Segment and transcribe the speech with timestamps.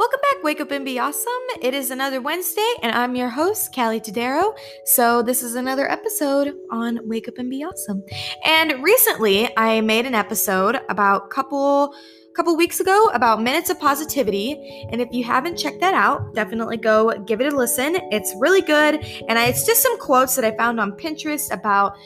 [0.00, 1.30] Welcome back, Wake Up and Be Awesome.
[1.60, 4.56] It is another Wednesday, and I'm your host, Callie Tadero.
[4.86, 8.02] So, this is another episode on Wake Up and Be Awesome.
[8.46, 11.94] And recently, I made an episode about couple
[12.34, 16.76] couple weeks ago about minutes of positivity and if you haven't checked that out definitely
[16.76, 20.44] go give it a listen it's really good and I, it's just some quotes that
[20.44, 21.96] i found on pinterest about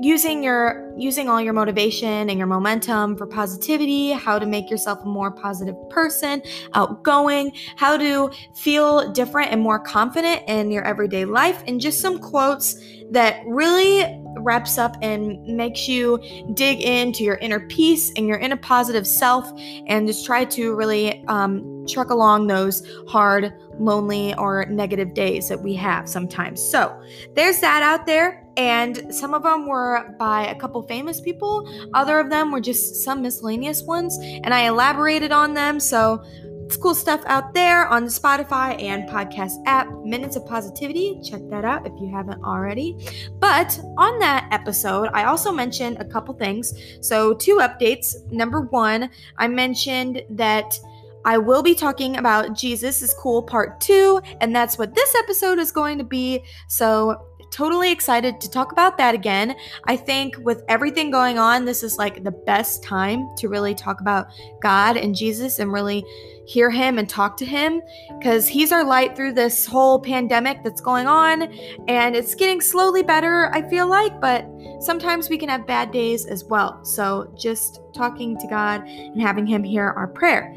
[0.00, 5.00] using your using all your motivation and your momentum for positivity how to make yourself
[5.02, 6.42] a more positive person
[6.74, 12.18] outgoing how to feel different and more confident in your everyday life and just some
[12.18, 12.76] quotes
[13.10, 16.18] that really wraps up and makes you
[16.54, 19.50] dig into your inner peace and your inner positive self
[19.86, 25.62] and just try to really um, truck along those hard lonely or negative days that
[25.62, 26.60] we have sometimes.
[26.62, 27.00] So
[27.34, 31.68] there's that out there and some of them were by a couple famous people.
[31.94, 35.80] Other of them were just some miscellaneous ones and i elaborated on them.
[35.80, 36.22] So
[36.64, 39.88] it's cool stuff out there on the spotify and podcast app.
[40.04, 42.96] Minutes of positivity check that out if you haven't already.
[43.38, 46.72] But on that episode i also mentioned a couple things.
[47.00, 48.14] So two updates.
[48.30, 50.78] Number one i mentioned that
[51.26, 55.58] I will be talking about Jesus is Cool Part 2, and that's what this episode
[55.58, 56.44] is going to be.
[56.68, 59.54] So totally excited to talk about that again.
[59.84, 64.00] I think with everything going on, this is like the best time to really talk
[64.00, 64.26] about
[64.60, 66.04] God and Jesus and really
[66.46, 67.80] hear Him and talk to Him
[68.18, 71.42] because He's our light through this whole pandemic that's going on.
[71.86, 74.44] And it's getting slowly better, I feel like, but
[74.80, 76.84] sometimes we can have bad days as well.
[76.84, 80.52] So just talking to God and having Him hear our prayer.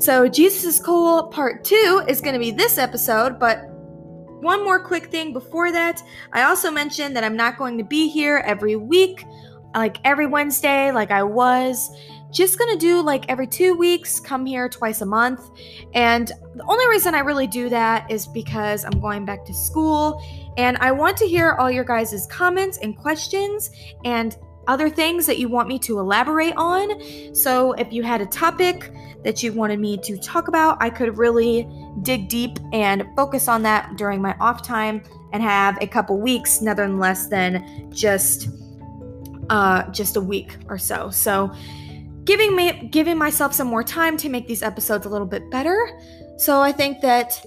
[0.00, 3.68] So, Jesus is Cool Part 2 is going to be this episode, but
[4.40, 6.02] one more quick thing before that.
[6.32, 9.24] I also mentioned that I'm not going to be here every week,
[9.74, 11.90] like every Wednesday, like I was.
[12.30, 15.48] Just gonna do like every two weeks, come here twice a month.
[15.94, 20.22] And the only reason I really do that is because I'm going back to school
[20.58, 23.70] and I want to hear all your guys' comments and questions
[24.04, 24.36] and
[24.68, 27.34] other things that you want me to elaborate on.
[27.34, 28.92] So if you had a topic,
[29.24, 31.68] that you wanted me to talk about, I could really
[32.02, 35.02] dig deep and focus on that during my off time
[35.32, 38.48] and have a couple weeks, nothing less than just
[39.50, 41.10] uh, just a week or so.
[41.10, 41.52] So
[42.24, 45.98] giving me giving myself some more time to make these episodes a little bit better.
[46.36, 47.44] So I think that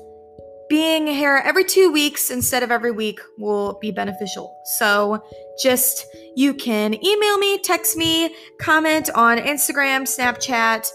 [0.71, 4.57] being here every two weeks instead of every week will be beneficial.
[4.63, 5.21] So
[5.61, 6.05] just
[6.37, 10.89] you can email me, text me, comment on Instagram, Snapchat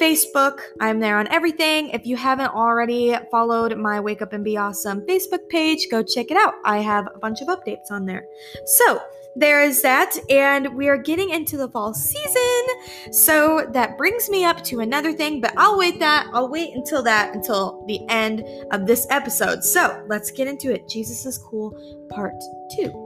[0.00, 0.60] Facebook.
[0.80, 1.90] I'm there on everything.
[1.90, 6.30] If you haven't already followed my Wake Up and Be Awesome Facebook page, go check
[6.30, 6.54] it out.
[6.64, 8.26] I have a bunch of updates on there.
[8.64, 9.00] So,
[9.38, 13.12] there is that, and we are getting into the fall season.
[13.12, 16.28] So that brings me up to another thing, but I'll wait that.
[16.32, 19.62] I'll wait until that until the end of this episode.
[19.62, 20.88] So let's get into it.
[20.88, 21.78] Jesus is cool,
[22.08, 22.32] part
[22.74, 23.02] two.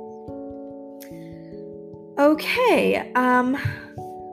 [2.16, 3.56] Okay, um,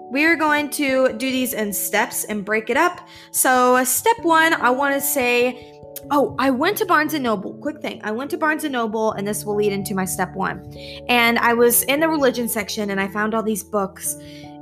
[0.10, 3.08] we're going to do these in steps and break it up.
[3.32, 5.74] So, uh, step one, I want to say,
[6.12, 7.54] oh, I went to Barnes and Noble.
[7.56, 10.34] Quick thing, I went to Barnes and Noble, and this will lead into my step
[10.34, 10.74] one.
[11.10, 14.16] And I was in the religion section, and I found all these books,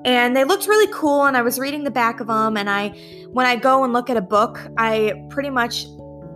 [0.05, 1.25] and they looked really cool.
[1.25, 2.89] And I was reading the back of them, and I,
[3.31, 5.85] when I go and look at a book, I pretty much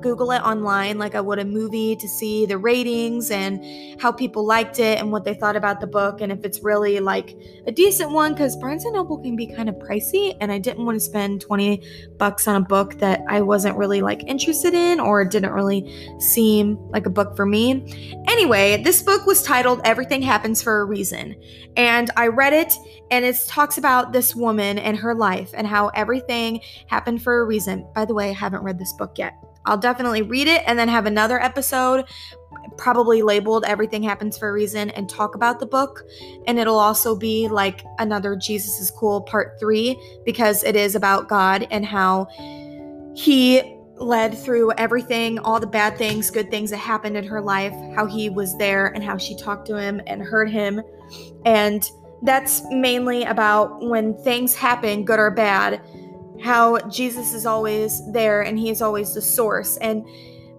[0.01, 3.63] Google it online like I would a movie to see the ratings and
[4.01, 6.99] how people liked it and what they thought about the book and if it's really
[6.99, 7.35] like
[7.67, 10.85] a decent one because Barnes and Noble can be kind of pricey and I didn't
[10.85, 11.83] want to spend 20
[12.17, 16.77] bucks on a book that I wasn't really like interested in or didn't really seem
[16.89, 18.23] like a book for me.
[18.27, 21.35] Anyway, this book was titled Everything Happens for a Reason
[21.75, 22.73] and I read it
[23.11, 27.45] and it talks about this woman and her life and how everything happened for a
[27.45, 27.87] reason.
[27.95, 29.33] By the way, I haven't read this book yet.
[29.65, 32.05] I'll definitely read it and then have another episode,
[32.77, 36.03] probably labeled Everything Happens for a Reason, and talk about the book.
[36.47, 41.27] And it'll also be like another Jesus is Cool part three because it is about
[41.27, 42.27] God and how
[43.15, 47.73] he led through everything, all the bad things, good things that happened in her life,
[47.95, 50.81] how he was there and how she talked to him and heard him.
[51.45, 51.89] And
[52.23, 55.81] that's mainly about when things happen, good or bad
[56.41, 59.77] how Jesus is always there and he is always the source.
[59.77, 60.05] And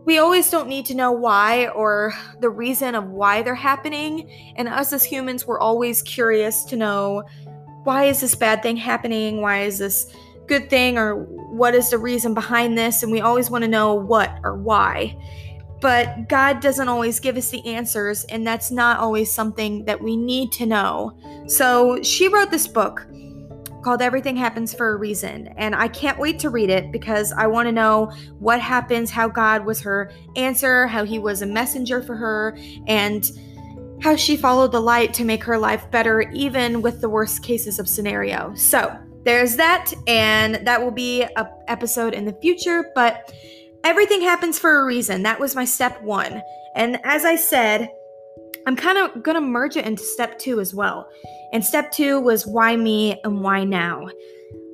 [0.04, 4.30] we always don't need to know why or the reason of why they're happening.
[4.56, 7.22] And us as humans, we're always curious to know
[7.84, 9.40] why is this bad thing happening?
[9.40, 10.12] Why is this
[10.46, 10.98] good thing?
[10.98, 13.02] Or what is the reason behind this?
[13.02, 15.16] And we always want to know what or why.
[15.80, 20.14] But God doesn't always give us the answers, and that's not always something that we
[20.14, 21.16] need to know.
[21.46, 23.06] So she wrote this book
[23.82, 25.48] called Everything Happens for a Reason.
[25.56, 29.28] And I can't wait to read it because I want to know what happens, how
[29.28, 32.56] God was her answer, how he was a messenger for her,
[32.86, 33.30] and
[34.02, 37.78] how she followed the light to make her life better, even with the worst cases
[37.78, 38.54] of scenario.
[38.54, 43.32] So there's that, and that will be a episode in the future, but
[43.84, 45.22] everything happens for a reason.
[45.22, 46.42] That was my step one.
[46.74, 47.90] And as I said,
[48.70, 51.10] I'm kind of going to merge it into step two as well.
[51.52, 54.06] And step two was why me and why now?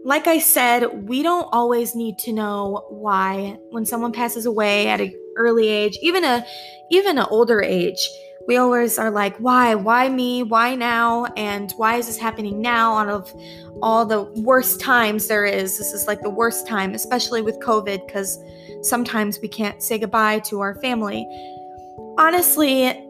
[0.04, 5.00] Like I said, we don't always need to know why when someone passes away at
[5.00, 6.44] an early age, even a
[6.90, 8.06] even an older age.
[8.46, 9.74] We always are like, why?
[9.74, 10.42] Why me?
[10.42, 11.24] Why now?
[11.34, 13.34] And why is this happening now out of
[13.80, 15.78] all the worst times there is?
[15.78, 18.38] This is like the worst time, especially with COVID, because
[18.82, 21.26] sometimes we can't say goodbye to our family.
[22.18, 23.05] Honestly,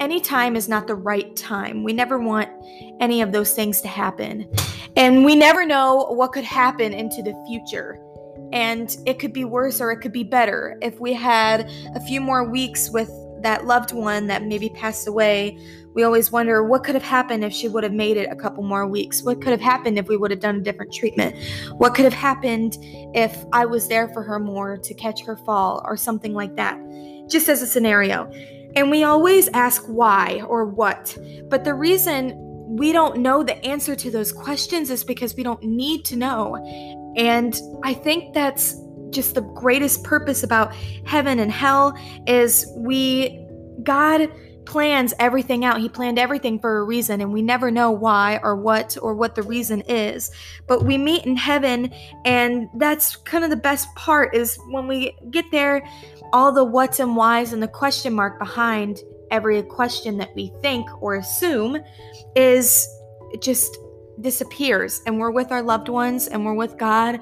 [0.00, 1.82] any time is not the right time.
[1.84, 2.48] We never want
[3.00, 4.50] any of those things to happen.
[4.96, 8.00] And we never know what could happen into the future.
[8.52, 10.78] And it could be worse or it could be better.
[10.82, 13.10] If we had a few more weeks with
[13.40, 15.58] that loved one that maybe passed away,
[15.94, 18.62] we always wonder what could have happened if she would have made it a couple
[18.62, 19.22] more weeks?
[19.22, 21.34] What could have happened if we would have done a different treatment?
[21.78, 22.76] What could have happened
[23.14, 26.78] if I was there for her more to catch her fall or something like that?
[27.28, 28.30] Just as a scenario.
[28.76, 31.16] And we always ask why or what.
[31.48, 32.34] But the reason
[32.68, 36.56] we don't know the answer to those questions is because we don't need to know.
[37.16, 38.76] And I think that's
[39.10, 40.74] just the greatest purpose about
[41.06, 41.96] heaven and hell
[42.26, 43.42] is we
[43.82, 44.30] God
[44.66, 45.80] plans everything out.
[45.80, 49.34] He planned everything for a reason, and we never know why or what or what
[49.34, 50.30] the reason is.
[50.66, 51.94] But we meet in heaven,
[52.24, 55.88] and that's kind of the best part is when we get there,
[56.36, 59.00] all the what's and whys and the question mark behind
[59.30, 61.78] every question that we think or assume
[62.34, 62.86] is
[63.40, 63.78] just
[64.20, 65.00] disappears.
[65.06, 67.20] And we're with our loved ones and we're with God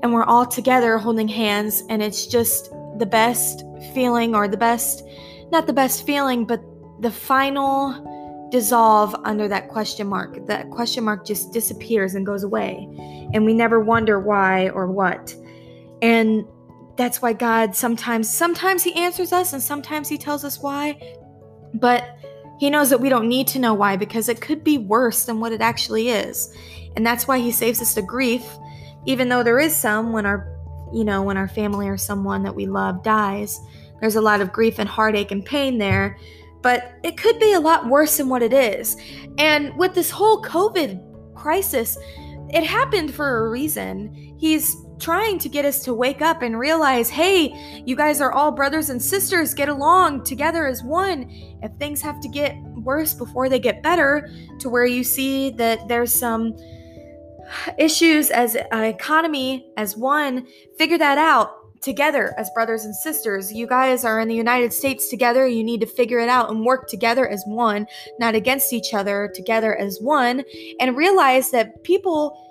[0.00, 5.02] and we're all together holding hands and it's just the best feeling or the best
[5.50, 6.62] not the best feeling but
[7.00, 10.46] the final dissolve under that question mark.
[10.46, 12.86] That question mark just disappears and goes away.
[13.34, 15.34] And we never wonder why or what.
[16.00, 16.44] And
[16.96, 21.16] that's why God sometimes sometimes he answers us and sometimes he tells us why.
[21.74, 22.18] But
[22.58, 25.40] he knows that we don't need to know why because it could be worse than
[25.40, 26.54] what it actually is.
[26.96, 28.44] And that's why he saves us the grief
[29.06, 30.52] even though there is some when our
[30.92, 33.60] you know, when our family or someone that we love dies.
[34.00, 36.18] There's a lot of grief and heartache and pain there,
[36.62, 38.96] but it could be a lot worse than what it is.
[39.36, 41.98] And with this whole COVID crisis,
[42.50, 44.36] it happened for a reason.
[44.38, 48.50] He's trying to get us to wake up and realize hey, you guys are all
[48.50, 51.30] brothers and sisters, get along together as one.
[51.62, 55.88] If things have to get worse before they get better, to where you see that
[55.88, 56.56] there's some
[57.78, 60.46] issues as an economy as one,
[60.78, 61.52] figure that out
[61.82, 63.52] together as brothers and sisters.
[63.52, 65.46] You guys are in the United States together.
[65.46, 67.86] You need to figure it out and work together as one,
[68.18, 70.42] not against each other, together as one,
[70.80, 72.42] and realize that people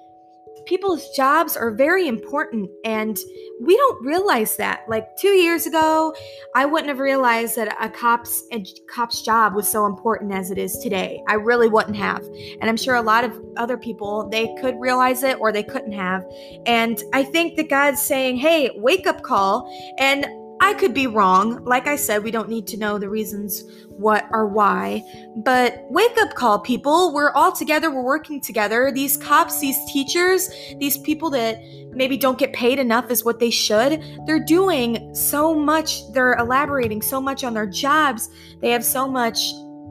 [0.66, 3.18] people's jobs are very important and
[3.62, 4.84] we don't realize that.
[4.88, 6.14] Like two years ago
[6.56, 10.58] i wouldn't have realized that a cop's a cop's job was so important as it
[10.58, 11.22] is today.
[11.28, 12.24] I really wouldn't have.
[12.60, 15.94] And i'm sure a lot of other people they could realize it or they couldn't
[15.94, 16.26] have.
[16.66, 19.72] And i think that god's saying hey wake up call.
[19.98, 20.26] And
[20.66, 21.64] I could be wrong.
[21.64, 25.04] Like I said, we don't need to know the reasons what or why.
[25.38, 27.14] But wake up call, people.
[27.14, 27.92] We're all together.
[27.92, 28.92] We're working together.
[28.92, 31.60] These cops, these teachers, these people that
[31.92, 36.12] maybe don't get paid enough as what they should, they're doing so much.
[36.14, 38.28] They're elaborating so much on their jobs.
[38.60, 39.38] They have so much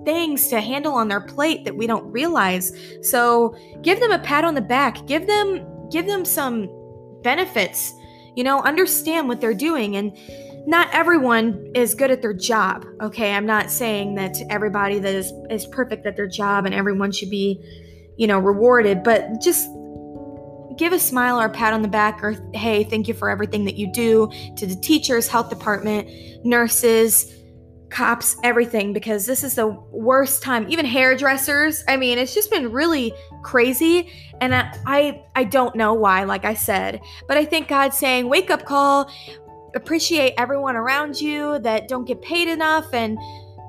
[0.04, 2.72] things to handle on their plate that we don't realize.
[3.02, 5.06] So give them a pat on the back.
[5.06, 6.68] Give them give them some
[7.22, 7.94] benefits.
[8.34, 10.12] You know, understand what they're doing and
[10.66, 13.32] not everyone is good at their job okay?
[13.32, 17.30] I'm not saying that everybody that is is perfect at their job and everyone should
[17.30, 17.60] be
[18.16, 19.68] you know rewarded but just
[20.76, 23.64] give a smile or a pat on the back or hey thank you for everything
[23.64, 26.08] that you do to the teachers health department
[26.44, 27.32] nurses
[27.90, 30.66] cops everything because this is the worst time.
[30.68, 35.94] Even hairdressers i mean it's just been really crazy and I, I i don't know
[35.94, 39.10] why like i said but i think god's saying wake up call
[39.74, 43.18] appreciate everyone around you that don't get paid enough and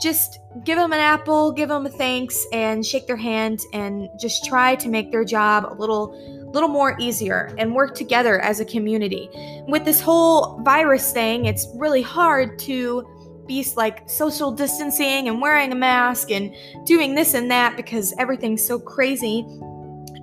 [0.02, 4.46] just give them an apple, give them a thanks and shake their hand and just
[4.46, 6.16] try to make their job a little
[6.54, 9.30] little more easier and work together as a community.
[9.68, 13.06] With this whole virus thing, it's really hard to
[13.46, 18.66] be like social distancing and wearing a mask and doing this and that because everything's
[18.66, 19.46] so crazy.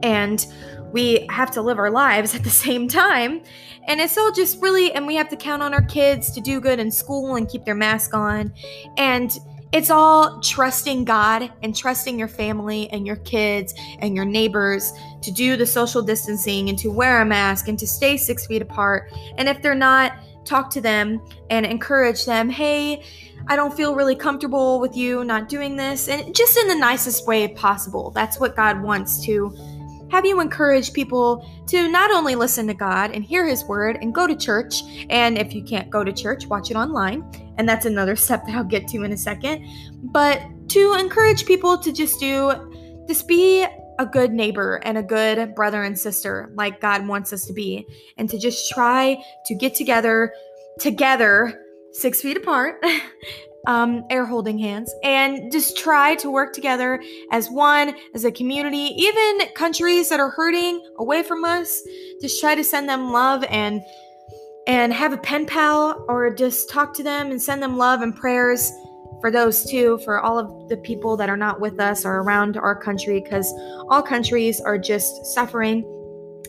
[0.03, 0.47] and
[0.93, 3.43] we have to live our lives at the same time.
[3.89, 6.61] And it's all just really, and we have to count on our kids to do
[6.61, 8.53] good in school and keep their mask on.
[8.97, 9.37] And
[9.73, 15.33] it's all trusting God and trusting your family and your kids and your neighbors to
[15.33, 19.11] do the social distancing and to wear a mask and to stay six feet apart.
[19.39, 20.13] And if they're not,
[20.45, 23.03] talk to them and encourage them hey,
[23.47, 26.09] I don't feel really comfortable with you not doing this.
[26.09, 28.11] And just in the nicest way possible.
[28.11, 29.57] That's what God wants to
[30.13, 34.15] have you encourage people to not only listen to God and hear His word and
[34.15, 37.25] go to church, and if you can't go to church, watch it online.
[37.57, 39.67] And that's another step that I'll get to in a second.
[40.03, 42.53] But to encourage people to just do,
[43.09, 43.65] just be
[43.99, 47.87] a good neighbor and a good brother and sister like God wants us to be,
[48.19, 49.17] and to just try
[49.47, 50.35] to get together,
[50.79, 51.59] together,
[51.93, 52.85] six feet apart,
[53.67, 58.95] um, air holding hands and just try to work together as one, as a community,
[58.97, 61.81] even countries that are hurting away from us,
[62.21, 63.83] just try to send them love and
[64.69, 68.15] and have a pen pal or just talk to them and send them love and
[68.15, 68.71] prayers
[69.21, 72.57] for those too, for all of the people that are not with us or around
[72.57, 73.53] our country, because
[73.89, 75.85] all countries are just suffering.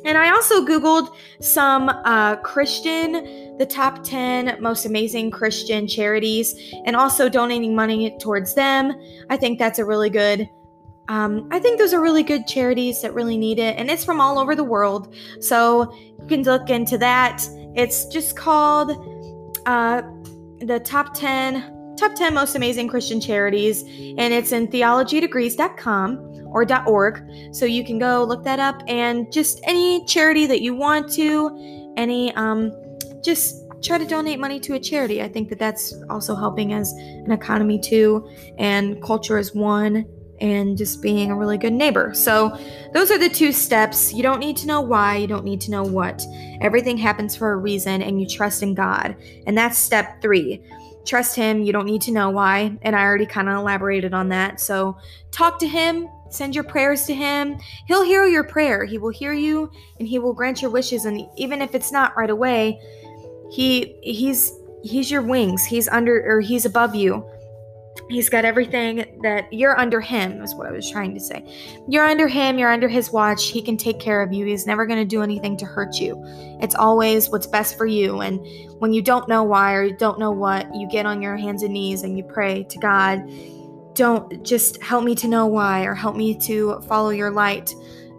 [0.05, 6.98] And I also Googled some uh, Christian, the top 10 most amazing Christian charities, and
[6.98, 8.93] also donating money towards them.
[9.29, 10.50] I think that's a really good.
[11.08, 14.20] Um, I think those are really good charities that really need it, and it's from
[14.20, 15.15] all over the world.
[15.39, 17.48] So you can look into that.
[17.74, 18.91] It's just called
[19.65, 20.01] uh,
[20.60, 27.24] the top 10 top 10 most amazing Christian charities, and it's in theologydegrees.com or .org.
[27.53, 31.93] So you can go look that up and just any charity that you want to,
[31.96, 32.74] any um,
[33.24, 35.22] just try to donate money to a charity.
[35.22, 38.27] I think that that's also helping as an economy too,
[38.58, 40.06] and culture as one,
[40.39, 42.13] and just being a really good neighbor.
[42.13, 42.58] So
[42.94, 44.13] those are the two steps.
[44.13, 46.25] You don't need to know why, you don't need to know what.
[46.62, 49.15] Everything happens for a reason, and you trust in God.
[49.48, 50.62] And that's step three.
[51.06, 51.62] Trust Him.
[51.62, 52.77] You don't need to know why.
[52.82, 54.62] And I already kind of elaborated on that.
[54.62, 54.98] So
[55.32, 57.60] talk to Him, Send your prayers to him.
[57.86, 58.86] He'll hear your prayer.
[58.86, 62.18] He will hear you and he will grant your wishes and even if it's not
[62.18, 62.82] right away,
[63.53, 64.51] he he's
[64.83, 65.63] he's your wings.
[65.63, 67.29] He's under or he's above you.
[68.10, 71.45] He's got everything that you're under him, is what I was trying to say.
[71.88, 73.50] You're under him, you're under his watch.
[73.50, 74.45] He can take care of you.
[74.45, 76.22] He's never going to do anything to hurt you.
[76.60, 78.22] It's always what's best for you.
[78.22, 78.39] And
[78.79, 81.62] when you don't know why or you don't know what, you get on your hands
[81.62, 83.24] and knees and you pray to God
[83.93, 87.74] don't just help me to know why or help me to follow your light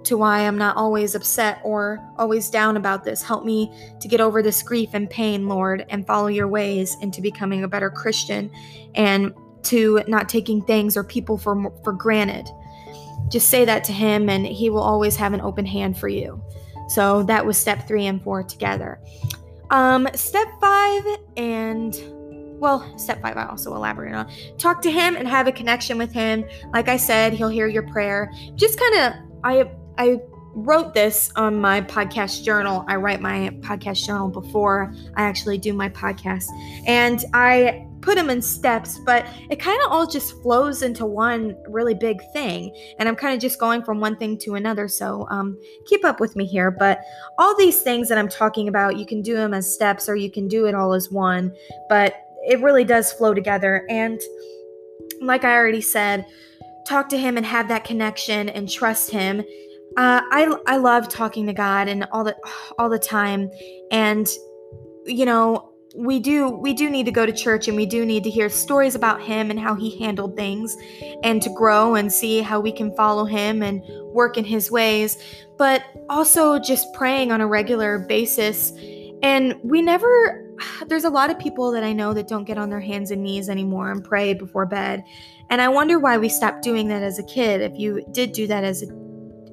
[0.04, 3.23] to why I'm not always upset or always down about this.
[3.23, 7.20] Help me to get over this grief and pain, Lord, and follow your ways into
[7.20, 8.50] becoming a better Christian
[8.94, 9.32] and
[9.64, 12.49] to not taking things or people for for granted.
[13.30, 16.42] Just say that to him and he will always have an open hand for you.
[16.88, 19.00] So that was step 3 and 4 together.
[19.70, 21.04] Um step 5
[21.38, 21.94] and
[22.64, 24.30] well, step five, I also elaborate on.
[24.56, 26.46] Talk to him and have a connection with him.
[26.73, 28.32] Like I said, he'll hear your prayer.
[28.54, 30.20] Just kind of, I, I
[30.54, 32.84] wrote this on my podcast journal.
[32.86, 36.46] I write my podcast journal before I actually do my podcast.
[36.86, 41.56] And I put them in steps, but it kind of all just flows into one
[41.68, 42.76] really big thing.
[42.98, 44.88] And I'm kind of just going from one thing to another.
[44.88, 46.70] So um, keep up with me here.
[46.70, 47.00] But
[47.38, 50.30] all these things that I'm talking about, you can do them as steps or you
[50.30, 51.52] can do it all as one.
[51.88, 52.14] But
[52.46, 53.86] it really does flow together.
[53.88, 54.20] And
[55.20, 56.26] like I already said,
[56.86, 59.42] talk to him and have that connection and trust him.
[59.96, 62.36] Uh, I I love talking to God and all the
[62.78, 63.50] all the time,
[63.90, 64.28] and
[65.06, 68.24] you know we do we do need to go to church and we do need
[68.24, 70.76] to hear stories about him and how he handled things,
[71.22, 73.82] and to grow and see how we can follow him and
[74.12, 75.16] work in his ways.
[75.56, 78.72] But also just praying on a regular basis,
[79.22, 80.44] and we never
[80.88, 83.22] there's a lot of people that I know that don't get on their hands and
[83.22, 85.04] knees anymore and pray before bed.
[85.50, 87.60] And I wonder why we stopped doing that as a kid.
[87.60, 88.86] If you did do that as a,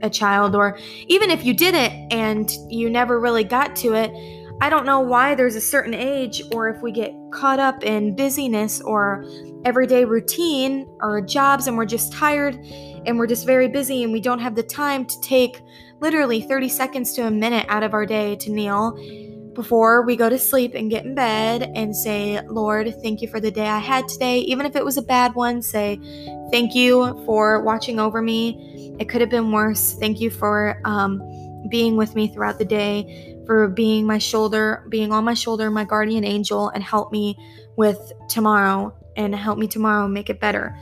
[0.04, 0.78] a child, or
[1.08, 4.12] even if you didn't and you never really got to it,
[4.62, 8.16] I don't know why there's a certain age, or if we get caught up in
[8.16, 9.26] busyness or
[9.66, 12.56] everyday routine or jobs and we're just tired
[13.06, 15.62] and we're just very busy and we don't have the time to take
[16.00, 18.96] literally 30 seconds to a minute out of our day to kneel
[19.54, 23.40] before we go to sleep and get in bed and say, Lord, thank you for
[23.40, 24.40] the day I had today.
[24.40, 26.00] Even if it was a bad one, say,
[26.52, 28.96] thank you for watching over me.
[29.00, 29.94] It could have been worse.
[29.94, 31.22] Thank you for um,
[31.70, 35.84] being with me throughout the day, for being my shoulder, being on my shoulder, my
[35.84, 37.38] guardian angel, and help me
[37.76, 40.78] with tomorrow and help me tomorrow make it better.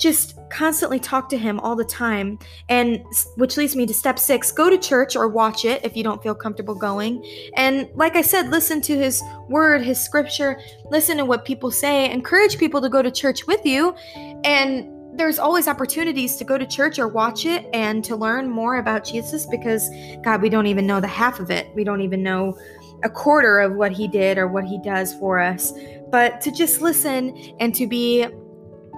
[0.00, 2.38] Just constantly talk to him all the time.
[2.68, 3.04] And
[3.36, 6.22] which leads me to step 6 go to church or watch it if you don't
[6.22, 7.24] feel comfortable going.
[7.56, 12.10] And like i said listen to his word his scripture listen to what people say
[12.10, 13.94] encourage people to go to church with you.
[14.44, 18.76] And there's always opportunities to go to church or watch it and to learn more
[18.76, 19.88] about Jesus because
[20.22, 21.68] god we don't even know the half of it.
[21.74, 22.58] We don't even know
[23.02, 25.72] a quarter of what he did or what he does for us.
[26.10, 28.26] But to just listen and to be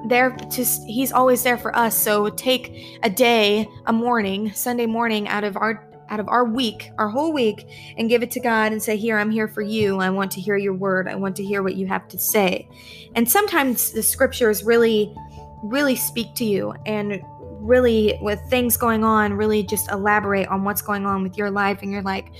[0.06, 1.96] there to he's always there for us.
[1.96, 6.90] So take a day a morning sunday morning out of our out of our week
[6.98, 7.66] our whole week
[7.96, 9.98] and give it to god and say here i'm here for you.
[9.98, 11.08] I want to hear your word.
[11.08, 12.68] I want to hear what you have to say.
[13.14, 15.14] And sometimes the scriptures really
[15.62, 17.22] really speak to you and
[17.60, 21.78] really with things going on really just elaborate on what's going on with your life
[21.82, 22.32] and you're like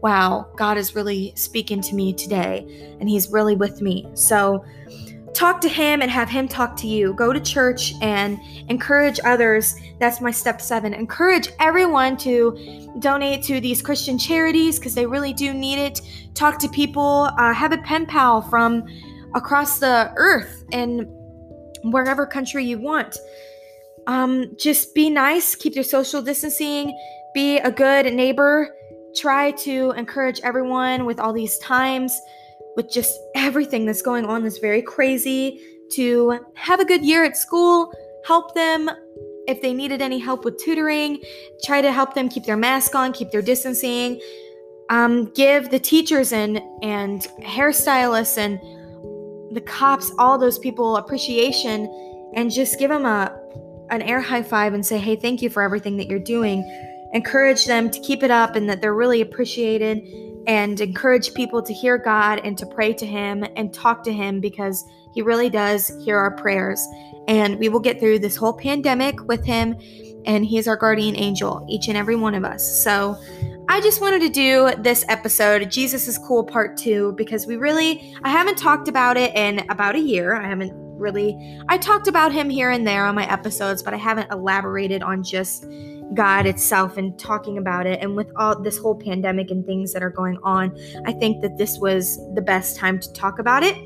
[0.00, 2.64] wow god is really speaking to me today
[3.00, 4.06] and he's really with me.
[4.14, 4.64] So
[5.34, 7.14] talk to him and have him talk to you.
[7.14, 9.74] Go to church and encourage others.
[9.98, 10.94] That's my step seven.
[10.94, 16.00] Encourage everyone to donate to these Christian charities because they really do need it.
[16.34, 17.30] Talk to people.
[17.38, 18.84] Uh, have a pen pal from
[19.34, 21.06] across the earth and
[21.84, 23.16] wherever country you want.
[24.06, 25.54] Um, just be nice.
[25.54, 26.98] Keep your social distancing.
[27.34, 28.74] Be a good neighbor.
[29.14, 32.18] Try to encourage everyone with all these times
[32.78, 37.36] with just everything that's going on that's very crazy to have a good year at
[37.36, 37.92] school,
[38.24, 38.88] help them
[39.48, 41.20] if they needed any help with tutoring,
[41.64, 44.20] try to help them keep their mask on, keep their distancing,
[44.90, 48.60] um, give the teachers and and hairstylists and
[49.56, 51.88] the cops, all those people appreciation,
[52.36, 53.36] and just give them a
[53.90, 56.62] an air high five and say, hey, thank you for everything that you're doing.
[57.12, 59.98] Encourage them to keep it up and that they're really appreciated
[60.48, 64.40] and encourage people to hear God and to pray to Him and talk to Him
[64.40, 66.84] because He really does hear our prayers.
[67.28, 69.76] And we will get through this whole pandemic with Him,
[70.24, 72.82] and He is our guardian angel, each and every one of us.
[72.82, 73.16] So
[73.68, 78.14] I just wanted to do this episode, Jesus is Cool Part 2, because we really,
[78.24, 80.34] I haven't talked about it in about a year.
[80.34, 83.96] I haven't really, I talked about Him here and there on my episodes, but I
[83.96, 85.66] haven't elaborated on just
[86.14, 88.02] God itself and talking about it.
[88.02, 91.58] And with all this whole pandemic and things that are going on, I think that
[91.58, 93.76] this was the best time to talk about it.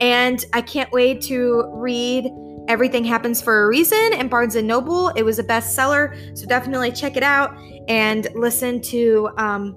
[0.00, 2.30] And I can't wait to read
[2.68, 5.08] Everything Happens for a Reason in Barnes and Noble.
[5.10, 7.54] It was a bestseller, so definitely check it out
[7.88, 9.76] and listen to um,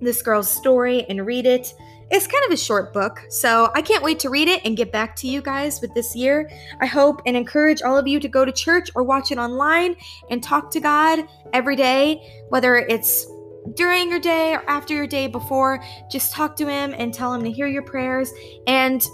[0.00, 1.74] this girl's story and read it.
[2.10, 4.90] It's kind of a short book, so I can't wait to read it and get
[4.90, 6.50] back to you guys with this year.
[6.80, 9.94] I hope and encourage all of you to go to church or watch it online
[10.28, 11.20] and talk to God
[11.52, 13.26] every day, whether it's
[13.74, 15.84] during your day or after your day before.
[16.10, 18.32] Just talk to Him and tell Him to hear your prayers.
[18.66, 19.06] And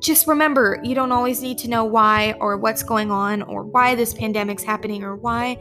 [0.00, 3.94] just remember, you don't always need to know why or what's going on or why
[3.94, 5.56] this pandemic's happening or why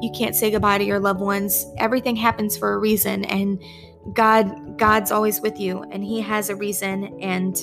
[0.00, 1.66] you can't say goodbye to your loved ones.
[1.78, 3.24] Everything happens for a reason.
[3.26, 3.60] And
[4.12, 7.56] God God's always with you and he has a reason and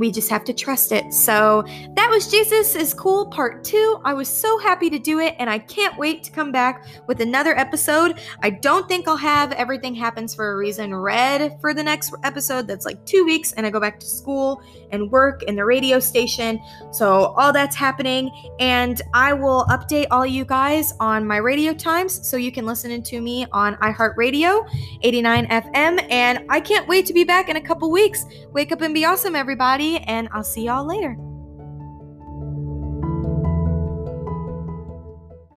[0.00, 1.12] we just have to trust it.
[1.12, 1.62] So
[1.94, 4.00] that was Jesus is Cool Part 2.
[4.02, 7.20] I was so happy to do it, and I can't wait to come back with
[7.20, 8.18] another episode.
[8.42, 12.66] I don't think I'll have Everything Happens for a Reason read for the next episode.
[12.66, 16.00] That's like two weeks, and I go back to school and work in the radio
[16.00, 16.58] station.
[16.92, 22.26] So all that's happening, and I will update all you guys on my radio times
[22.26, 24.66] so you can listen to me on iHeartRadio
[25.02, 26.06] 89 FM.
[26.10, 28.24] And I can't wait to be back in a couple weeks.
[28.52, 31.16] Wake up and be awesome, everybody and I'll see y'all later.